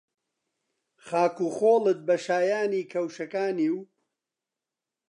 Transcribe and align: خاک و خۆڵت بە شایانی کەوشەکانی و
خاک 1.05 1.35
و 1.45 1.47
خۆڵت 1.55 1.99
بە 2.07 2.15
شایانی 2.25 2.89
کەوشەکانی 2.91 3.69
و 3.75 3.77